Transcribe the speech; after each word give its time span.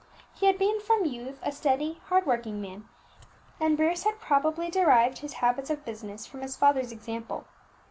He 0.33 0.47
had 0.47 0.57
been 0.57 0.79
from 0.79 1.05
youth 1.05 1.37
a 1.43 1.51
steady 1.51 2.01
hard 2.07 2.25
working 2.25 2.59
man, 2.59 2.89
and 3.59 3.77
Bruce 3.77 4.03
had 4.03 4.19
probably 4.19 4.67
derived 4.71 5.19
his 5.19 5.33
habits 5.33 5.69
of 5.69 5.85
business 5.85 6.25
from 6.25 6.41
his 6.41 6.55
father's 6.57 6.91
example. 6.91 7.45